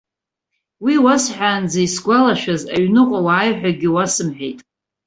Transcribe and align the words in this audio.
Уи 0.83 0.93
уасҳәаанӡа, 1.03 1.79
исгәалашәаз, 1.85 2.61
аҩныҟа 2.75 3.19
уааиҳәагьы 3.25 3.89
уасымҳәеит. 3.95 4.59